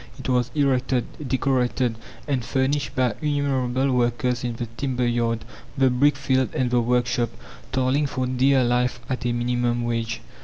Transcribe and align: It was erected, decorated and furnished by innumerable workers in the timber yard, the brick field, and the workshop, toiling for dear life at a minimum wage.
It 0.17 0.27
was 0.27 0.49
erected, 0.55 1.05
decorated 1.29 1.95
and 2.27 2.43
furnished 2.43 2.95
by 2.95 3.13
innumerable 3.21 3.91
workers 3.91 4.43
in 4.43 4.55
the 4.55 4.65
timber 4.75 5.05
yard, 5.05 5.45
the 5.77 5.91
brick 5.91 6.15
field, 6.17 6.55
and 6.55 6.71
the 6.71 6.81
workshop, 6.81 7.29
toiling 7.71 8.07
for 8.07 8.25
dear 8.25 8.63
life 8.63 8.99
at 9.11 9.27
a 9.27 9.31
minimum 9.31 9.83
wage. 9.83 10.21